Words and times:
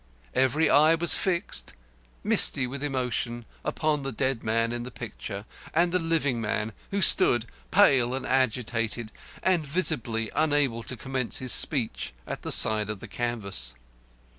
Every 0.33 0.67
eye 0.67 0.95
was 0.95 1.13
fixed, 1.13 1.73
misty 2.23 2.65
with 2.65 2.81
emotion, 2.83 3.45
upon 3.63 4.01
the 4.01 4.11
dead 4.11 4.43
man 4.43 4.71
in 4.71 4.81
the 4.81 4.89
picture, 4.89 5.45
and 5.75 5.91
the 5.91 5.99
living 5.99 6.41
man 6.41 6.73
who 6.89 7.03
stood, 7.03 7.45
pale 7.69 8.15
and 8.15 8.25
agitated, 8.25 9.11
and 9.43 9.63
visibly 9.63 10.31
unable 10.33 10.81
to 10.81 10.97
commence 10.97 11.37
his 11.37 11.53
speech, 11.53 12.13
at 12.25 12.41
the 12.41 12.51
side 12.51 12.89
of 12.89 12.99
the 12.99 13.07
canvas. 13.07 13.75